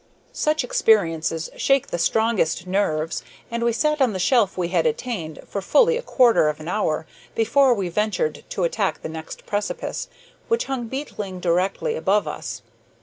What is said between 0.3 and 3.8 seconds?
Such experiences shake the strongest nerves, and we